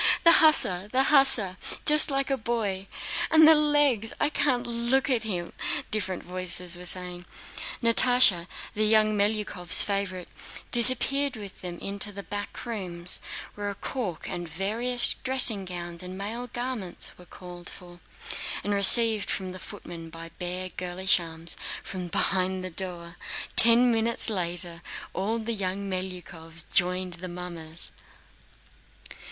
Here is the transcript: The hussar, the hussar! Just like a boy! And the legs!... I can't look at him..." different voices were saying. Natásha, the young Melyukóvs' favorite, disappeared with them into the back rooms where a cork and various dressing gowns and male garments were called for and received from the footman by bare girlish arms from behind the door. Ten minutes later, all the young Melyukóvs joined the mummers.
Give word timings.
The 0.23 0.31
hussar, 0.41 0.87
the 0.91 1.03
hussar! 1.03 1.57
Just 1.85 2.09
like 2.09 2.31
a 2.31 2.35
boy! 2.37 2.87
And 3.29 3.47
the 3.47 3.53
legs!... 3.53 4.13
I 4.19 4.29
can't 4.29 4.65
look 4.65 5.11
at 5.11 5.25
him..." 5.25 5.53
different 5.91 6.23
voices 6.23 6.75
were 6.75 6.87
saying. 6.87 7.25
Natásha, 7.83 8.47
the 8.73 8.83
young 8.85 9.15
Melyukóvs' 9.15 9.83
favorite, 9.83 10.27
disappeared 10.71 11.35
with 11.35 11.61
them 11.61 11.77
into 11.77 12.11
the 12.11 12.23
back 12.23 12.65
rooms 12.65 13.19
where 13.53 13.69
a 13.69 13.75
cork 13.75 14.27
and 14.27 14.49
various 14.49 15.13
dressing 15.23 15.65
gowns 15.65 16.01
and 16.01 16.17
male 16.17 16.47
garments 16.47 17.15
were 17.19 17.25
called 17.27 17.69
for 17.69 17.99
and 18.63 18.73
received 18.73 19.29
from 19.29 19.51
the 19.51 19.59
footman 19.59 20.09
by 20.09 20.29
bare 20.39 20.69
girlish 20.69 21.19
arms 21.19 21.55
from 21.83 22.07
behind 22.07 22.63
the 22.63 22.71
door. 22.71 23.17
Ten 23.55 23.91
minutes 23.91 24.31
later, 24.31 24.81
all 25.13 25.37
the 25.37 25.53
young 25.53 25.87
Melyukóvs 25.87 26.63
joined 26.73 27.13
the 27.21 27.29
mummers. 27.29 27.91